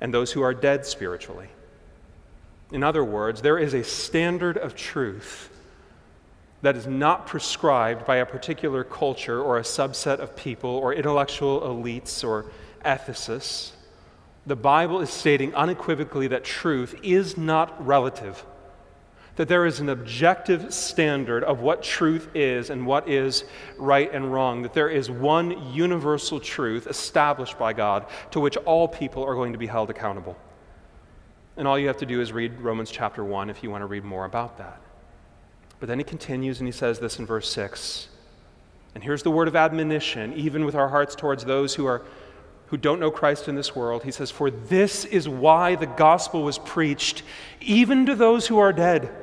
[0.00, 1.48] and those who are dead spiritually.
[2.70, 5.50] In other words, there is a standard of truth
[6.62, 11.60] that is not prescribed by a particular culture or a subset of people or intellectual
[11.60, 12.46] elites or
[12.84, 13.72] ethicists
[14.46, 18.44] the Bible is stating unequivocally that truth is not relative,
[19.36, 23.44] that there is an objective standard of what truth is and what is
[23.78, 28.88] right and wrong, that there is one universal truth established by God to which all
[28.88, 30.36] people are going to be held accountable.
[31.56, 33.86] And all you have to do is read Romans chapter 1 if you want to
[33.86, 34.80] read more about that.
[35.78, 38.08] But then he continues and he says this in verse 6.
[38.94, 42.02] And here's the word of admonition, even with our hearts towards those who are
[42.72, 44.02] who don't know Christ in this world.
[44.02, 47.22] He says, For this is why the gospel was preached,
[47.60, 49.14] even to those who are dead.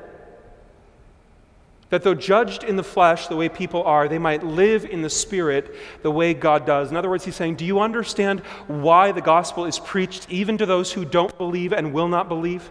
[1.90, 5.10] That though judged in the flesh the way people are, they might live in the
[5.10, 6.92] spirit the way God does.
[6.92, 10.68] In other words, he's saying, Do you understand why the gospel is preached even to
[10.68, 12.70] those who don't believe and will not believe?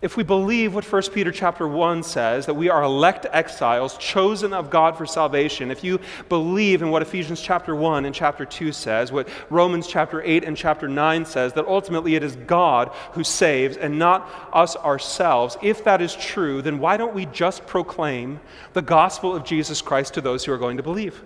[0.00, 4.52] If we believe what 1 Peter chapter 1 says, that we are elect exiles, chosen
[4.52, 8.70] of God for salvation, if you believe in what Ephesians chapter 1 and chapter 2
[8.70, 13.24] says, what Romans chapter 8 and chapter 9 says, that ultimately it is God who
[13.24, 18.38] saves and not us ourselves, if that is true, then why don't we just proclaim
[18.74, 21.24] the gospel of Jesus Christ to those who are going to believe?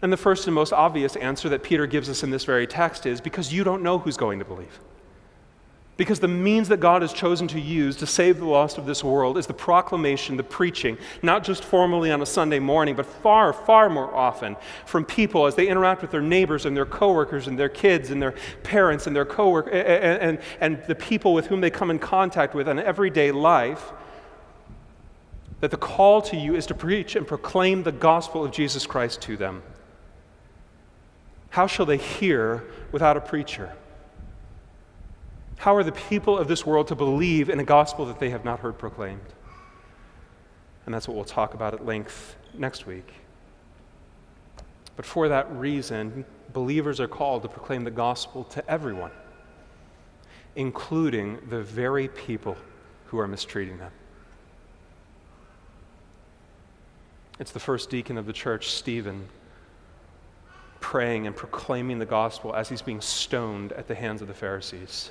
[0.00, 3.06] And the first and most obvious answer that Peter gives us in this very text
[3.06, 4.78] is because you don't know who's going to believe.
[5.98, 9.02] Because the means that God has chosen to use to save the lost of this
[9.02, 13.52] world is the proclamation, the preaching, not just formally on a Sunday morning, but far,
[13.52, 14.56] far more often
[14.86, 18.22] from people as they interact with their neighbors and their coworkers and their kids and
[18.22, 21.98] their parents and their coworkers and, and, and the people with whom they come in
[21.98, 23.90] contact with in everyday life.
[25.58, 29.20] That the call to you is to preach and proclaim the gospel of Jesus Christ
[29.22, 29.64] to them.
[31.50, 33.72] How shall they hear without a preacher?
[35.58, 38.44] How are the people of this world to believe in a gospel that they have
[38.44, 39.20] not heard proclaimed?
[40.86, 43.12] And that's what we'll talk about at length next week.
[44.94, 49.10] But for that reason, believers are called to proclaim the gospel to everyone,
[50.54, 52.56] including the very people
[53.06, 53.92] who are mistreating them.
[57.40, 59.28] It's the first deacon of the church, Stephen,
[60.78, 65.10] praying and proclaiming the gospel as he's being stoned at the hands of the Pharisees.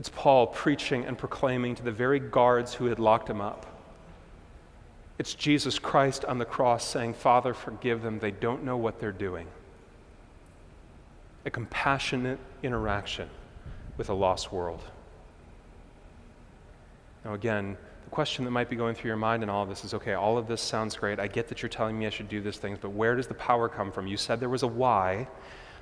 [0.00, 3.66] It's Paul preaching and proclaiming to the very guards who had locked him up.
[5.18, 8.18] It's Jesus Christ on the cross saying, Father, forgive them.
[8.18, 9.46] They don't know what they're doing.
[11.44, 13.28] A compassionate interaction
[13.98, 14.80] with a lost world.
[17.22, 19.84] Now, again, the question that might be going through your mind in all of this
[19.84, 21.20] is okay, all of this sounds great.
[21.20, 23.34] I get that you're telling me I should do these things, but where does the
[23.34, 24.06] power come from?
[24.06, 25.28] You said there was a why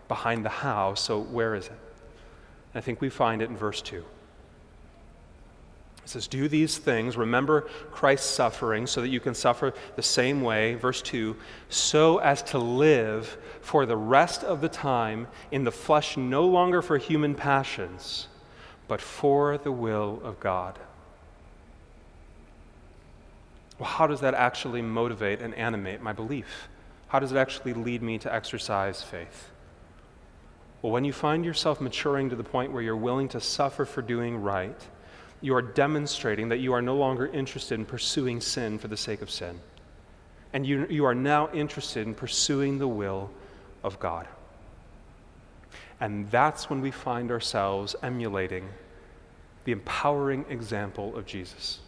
[0.09, 1.79] behind the how, so where is it?
[2.75, 4.05] I think we find it in verse 2.
[6.09, 10.41] It says, Do these things, remember Christ's suffering, so that you can suffer the same
[10.41, 11.37] way, verse 2,
[11.69, 16.81] so as to live for the rest of the time in the flesh, no longer
[16.81, 18.29] for human passions,
[18.87, 20.79] but for the will of God.
[23.79, 26.69] Well, how does that actually motivate and animate my belief?
[27.09, 29.51] How does it actually lead me to exercise faith?
[30.83, 34.01] Well, when you find yourself maturing to the point where you're willing to suffer for
[34.01, 34.81] doing right,
[35.41, 39.23] you are demonstrating that you are no longer interested in pursuing sin for the sake
[39.23, 39.59] of sin.
[40.53, 43.31] And you, you are now interested in pursuing the will
[43.83, 44.27] of God.
[46.01, 48.69] And that's when we find ourselves emulating
[49.65, 51.81] the empowering example of Jesus.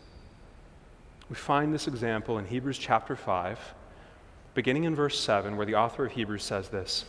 [1.28, 3.58] We find this example in Hebrews chapter 5,
[4.54, 7.04] beginning in verse 7, where the author of Hebrews says this.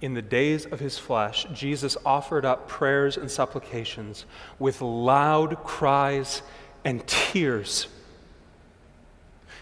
[0.00, 4.26] In the days of his flesh, Jesus offered up prayers and supplications
[4.58, 6.42] with loud cries
[6.84, 7.88] and tears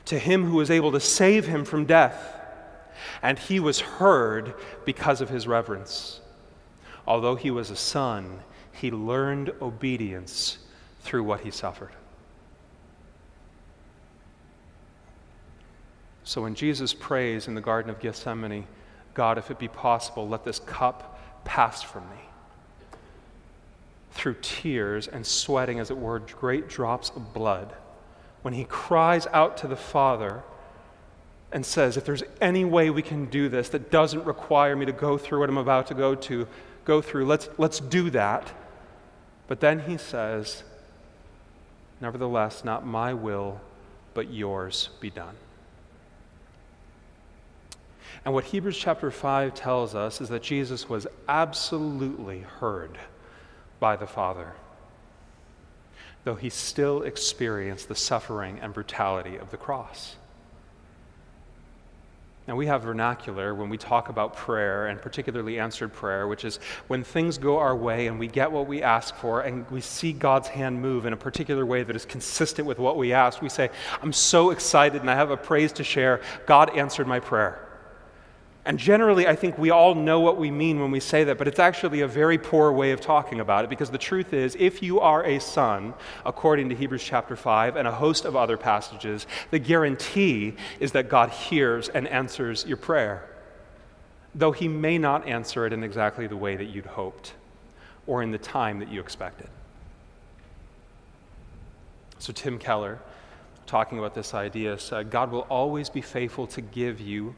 [0.06, 2.40] to him who was able to save him from death.
[3.22, 6.20] And he was heard because of his reverence.
[7.06, 8.40] Although he was a son,
[8.72, 10.58] he learned obedience
[11.00, 11.92] through what he suffered.
[16.24, 18.66] So when Jesus prays in the Garden of Gethsemane,
[19.14, 22.22] God, if it be possible, let this cup pass from me.
[24.12, 27.74] Through tears and sweating, as it were, great drops of blood,
[28.42, 30.42] when he cries out to the Father
[31.52, 34.92] and says, If there's any way we can do this that doesn't require me to
[34.92, 36.46] go through what I'm about to go to,
[36.84, 38.52] go through, let's, let's do that.
[39.46, 40.64] But then he says,
[42.00, 43.60] Nevertheless, not my will,
[44.12, 45.36] but yours be done.
[48.24, 52.98] And what Hebrews chapter 5 tells us is that Jesus was absolutely heard
[53.80, 54.52] by the Father,
[56.24, 60.16] though he still experienced the suffering and brutality of the cross.
[62.46, 66.58] Now, we have vernacular when we talk about prayer, and particularly answered prayer, which is
[66.88, 70.12] when things go our way and we get what we ask for and we see
[70.12, 73.40] God's hand move in a particular way that is consistent with what we asked.
[73.40, 73.70] We say,
[74.02, 76.20] I'm so excited and I have a praise to share.
[76.44, 77.66] God answered my prayer.
[78.66, 81.46] And generally, I think we all know what we mean when we say that, but
[81.46, 84.82] it's actually a very poor way of talking about it because the truth is, if
[84.82, 85.92] you are a son,
[86.24, 91.10] according to Hebrews chapter 5 and a host of other passages, the guarantee is that
[91.10, 93.28] God hears and answers your prayer,
[94.34, 97.34] though He may not answer it in exactly the way that you'd hoped
[98.06, 99.48] or in the time that you expected.
[102.18, 102.98] So, Tim Keller,
[103.66, 107.34] talking about this idea, said God will always be faithful to give you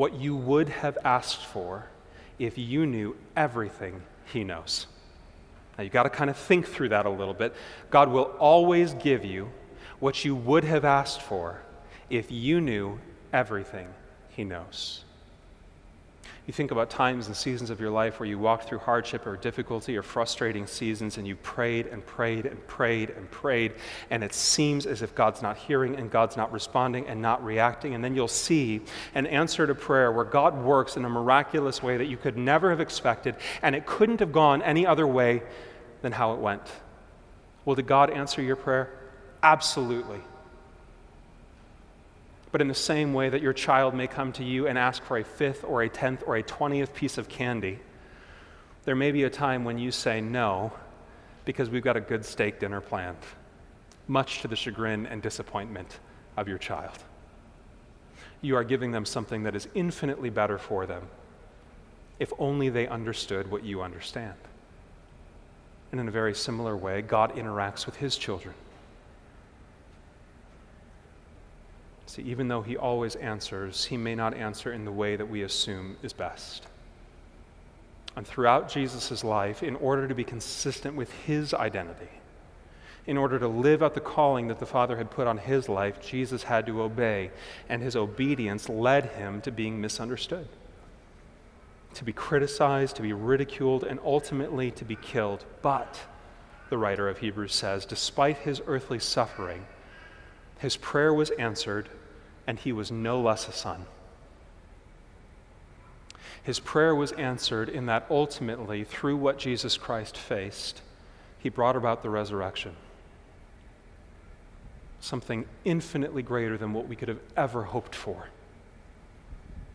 [0.00, 1.84] what you would have asked for
[2.38, 4.00] if you knew everything
[4.32, 4.86] he knows.
[5.76, 7.54] Now, you've got to kind of think through that a little bit.
[7.90, 9.50] God will always give you
[9.98, 11.60] what you would have asked for
[12.08, 12.98] if you knew
[13.30, 13.88] everything
[14.30, 15.04] He knows.
[16.46, 19.36] You think about times and seasons of your life where you walked through hardship or
[19.36, 23.74] difficulty or frustrating seasons and you prayed and prayed and prayed and prayed,
[24.10, 27.94] and it seems as if God's not hearing and God's not responding and not reacting.
[27.94, 28.80] And then you'll see
[29.14, 32.70] an answer to prayer where God works in a miraculous way that you could never
[32.70, 35.42] have expected, and it couldn't have gone any other way
[36.02, 36.62] than how it went.
[37.64, 38.90] Well, did God answer your prayer?
[39.42, 40.20] Absolutely.
[42.52, 45.18] But in the same way that your child may come to you and ask for
[45.18, 47.78] a fifth or a tenth or a twentieth piece of candy,
[48.84, 50.72] there may be a time when you say no
[51.44, 53.18] because we've got a good steak dinner planned,
[54.08, 56.00] much to the chagrin and disappointment
[56.36, 56.98] of your child.
[58.40, 61.06] You are giving them something that is infinitely better for them
[62.18, 64.34] if only they understood what you understand.
[65.90, 68.54] And in a very similar way, God interacts with his children.
[72.10, 75.42] See, even though he always answers, he may not answer in the way that we
[75.42, 76.66] assume is best.
[78.16, 82.10] And throughout Jesus' life, in order to be consistent with his identity,
[83.06, 86.04] in order to live out the calling that the Father had put on his life,
[86.04, 87.30] Jesus had to obey,
[87.68, 90.48] and his obedience led him to being misunderstood,
[91.94, 95.44] to be criticized, to be ridiculed, and ultimately to be killed.
[95.62, 96.00] But,
[96.70, 99.64] the writer of Hebrews says, despite his earthly suffering,
[100.58, 101.88] his prayer was answered
[102.50, 103.86] and he was no less a son.
[106.42, 110.82] His prayer was answered in that ultimately, through what Jesus Christ faced,
[111.38, 112.74] he brought about the resurrection.
[114.98, 118.26] Something infinitely greater than what we could have ever hoped for.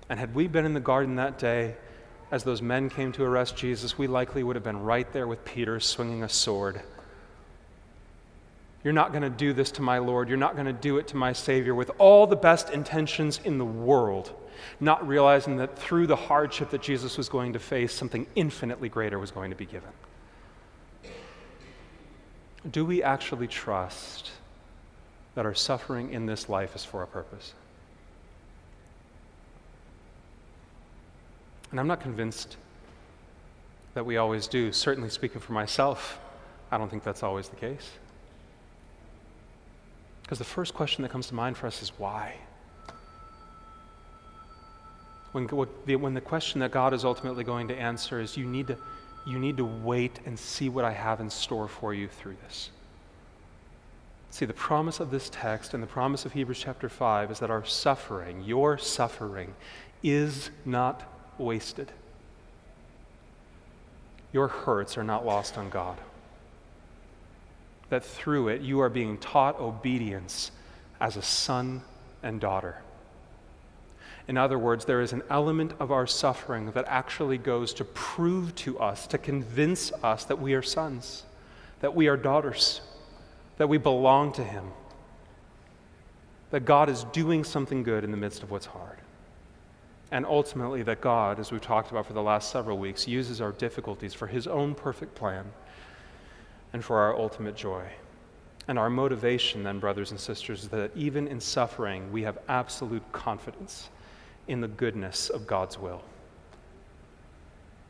[0.09, 1.77] And had we been in the garden that day,
[2.29, 5.45] as those men came to arrest Jesus, we likely would have been right there with
[5.45, 6.81] Peter swinging a sword
[8.85, 10.29] you're not going to do this to my Lord.
[10.29, 13.57] You're not going to do it to my Savior with all the best intentions in
[13.57, 14.31] the world,
[14.79, 19.17] not realizing that through the hardship that Jesus was going to face, something infinitely greater
[19.17, 19.89] was going to be given.
[22.69, 24.29] Do we actually trust
[25.33, 27.55] that our suffering in this life is for a purpose?
[31.71, 32.57] And I'm not convinced
[33.95, 34.71] that we always do.
[34.71, 36.19] Certainly, speaking for myself,
[36.69, 37.89] I don't think that's always the case.
[40.25, 42.33] Because the first question that comes to mind for us is why?
[45.33, 48.77] When, when the question that God is ultimately going to answer is you need to,
[49.27, 52.71] you need to wait and see what I have in store for you through this.
[54.31, 57.51] See, the promise of this text and the promise of Hebrews chapter 5 is that
[57.51, 59.53] our suffering, your suffering,
[60.01, 61.03] is not
[61.37, 61.91] wasted.
[64.33, 65.99] Your hurts are not lost on God
[67.89, 70.51] that through it you are being taught obedience
[70.99, 71.81] as a son
[72.23, 72.81] and daughter.
[74.27, 78.55] In other words, there is an element of our suffering that actually goes to prove
[78.55, 81.23] to us, to convince us that we are sons,
[81.81, 82.81] that we are daughters,
[83.57, 84.71] that we belong to Him,
[86.49, 88.97] that God is doing something good in the midst of what's hard.
[90.11, 93.51] And ultimately, that God, as we've talked about for the last several weeks, uses our
[93.51, 95.51] difficulties for His own perfect plan
[96.73, 97.83] and for our ultimate joy.
[98.67, 103.03] And our motivation, then, brothers and sisters, is that even in suffering, we have absolute
[103.11, 103.89] confidence
[104.47, 106.01] in the goodness of God's will.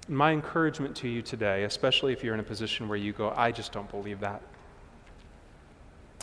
[0.07, 3.51] My encouragement to you today, especially if you're in a position where you go, I
[3.51, 4.41] just don't believe that.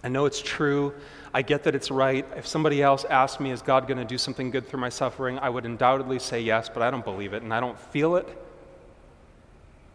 [0.04, 0.94] I know it's true.
[1.32, 2.26] I get that it's right.
[2.36, 5.38] If somebody else asked me, Is God going to do something good through my suffering?
[5.38, 8.28] I would undoubtedly say yes, but I don't believe it, and I don't feel it,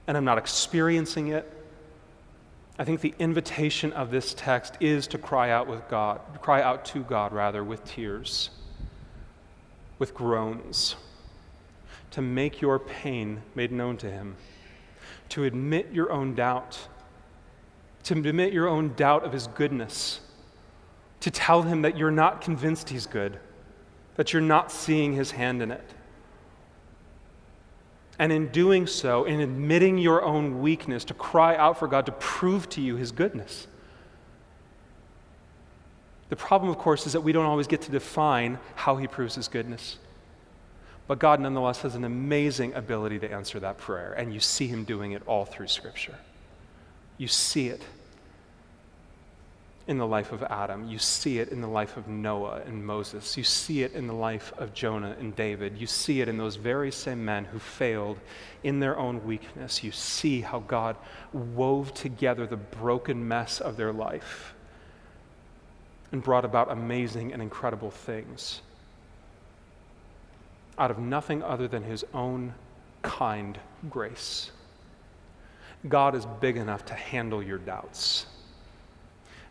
[0.08, 1.53] and I'm not experiencing it.
[2.80, 6.86] I think the invitation of this text is to cry out with God, cry out
[6.86, 8.51] to God rather with tears,
[9.97, 10.95] with groans,
[12.11, 14.36] to make your pain made known to him,
[15.30, 16.88] to admit your own doubt,
[18.03, 20.19] to admit your own doubt of his goodness,
[21.19, 23.39] to tell him that you're not convinced he's good,
[24.17, 25.93] that you're not seeing his hand in it.
[28.20, 32.11] And in doing so, in admitting your own weakness, to cry out for God to
[32.13, 33.68] prove to you his goodness.
[36.30, 39.36] The problem, of course, is that we don't always get to define how he proves
[39.36, 39.97] his goodness.
[41.07, 44.84] But God, nonetheless, has an amazing ability to answer that prayer, and you see him
[44.84, 46.15] doing it all through Scripture.
[47.18, 47.82] You see it.
[49.88, 50.88] In the life of Adam.
[50.90, 53.38] You see it in the life of Noah and Moses.
[53.38, 55.78] You see it in the life of Jonah and David.
[55.78, 58.20] You see it in those very same men who failed
[58.64, 59.84] in their own weakness.
[59.84, 60.98] You see how God
[61.32, 64.54] wove together the broken mess of their life
[66.12, 68.62] and brought about amazing and incredible things
[70.78, 72.54] out of nothing other than his own
[73.02, 73.58] kind
[73.90, 74.52] grace.
[75.88, 78.26] God is big enough to handle your doubts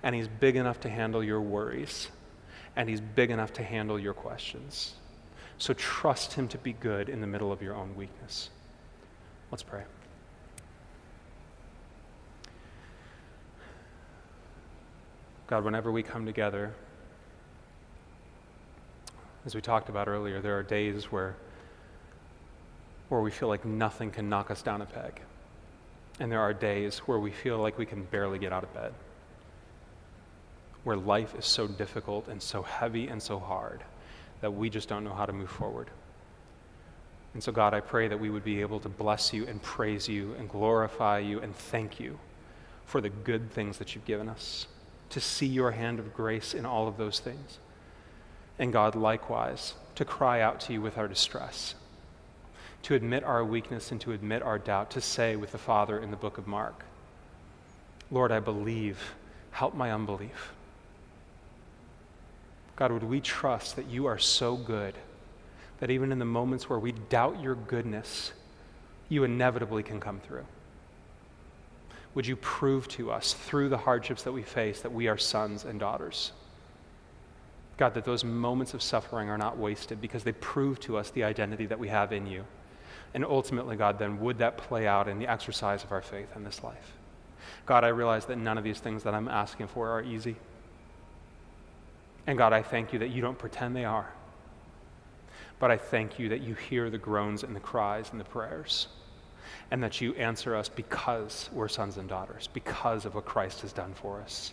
[0.07, 2.11] and He's big enough to handle your worries,
[2.77, 4.95] and He's big enough to handle your questions.
[5.59, 8.51] So trust Him to be good in the middle of your own weakness.
[9.51, 9.83] Let's pray.
[15.49, 16.73] God, whenever we come together,
[19.45, 21.35] as we talked about earlier, there are days where,
[23.09, 25.21] where we feel like nothing can knock us down a peg.
[26.21, 28.95] And there are days where we feel like we can barely get out of bed
[30.87, 33.83] where life is so difficult and so heavy and so hard
[34.41, 35.91] that we just don't know how to move forward.
[37.35, 40.09] And so, God, I pray that we would be able to bless you and praise
[40.09, 42.21] you and glorify you and thank you
[42.85, 44.69] for the good things that you've given us,
[45.11, 47.59] to see your hand of grace in all of those things.
[48.61, 51.75] And, God, likewise, to cry out to you with our distress,
[52.85, 56.13] to admit our weakness and to admit our doubt, to say with the Father in
[56.13, 56.85] the book of Mark,
[58.09, 59.17] Lord, I believe,
[59.51, 60.53] help my unbelief.
[62.77, 64.95] God, would we trust that you are so good
[65.81, 68.33] that even in the moments where we doubt your goodness,
[69.09, 70.45] you inevitably can come through?
[72.15, 75.65] Would you prove to us through the hardships that we face that we are sons
[75.65, 76.33] and daughters?
[77.77, 81.25] God, that those moments of suffering are not wasted because they prove to us the
[81.25, 82.45] identity that we have in you.
[83.13, 86.45] And ultimately, God, then would that play out in the exercise of our faith in
[86.45, 86.95] this life?
[87.67, 90.37] God, I realize that none of these things that I'm asking for are easy.
[92.27, 94.11] And God, I thank you that you don't pretend they are.
[95.59, 98.89] But I thank you that you hear the groans and the cries and the prayers,
[99.71, 103.73] and that you answer us because we're sons and daughters, because of what Christ has
[103.73, 104.53] done for us.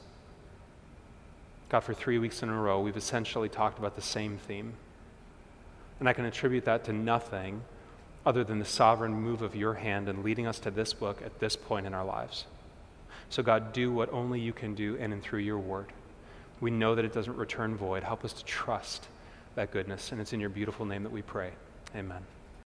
[1.70, 4.74] God, for three weeks in a row, we've essentially talked about the same theme.
[6.00, 7.64] And I can attribute that to nothing
[8.26, 11.40] other than the sovereign move of your hand in leading us to this book at
[11.40, 12.46] this point in our lives.
[13.30, 15.88] So, God, do what only you can do in and through your word.
[16.62, 18.04] We know that it doesn't return void.
[18.04, 19.08] Help us to trust
[19.56, 20.12] that goodness.
[20.12, 21.52] And it's in your beautiful name that we pray.
[21.96, 22.24] Amen.